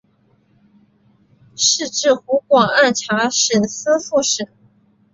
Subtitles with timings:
[1.55, 4.47] 仕至湖广按察使司副使。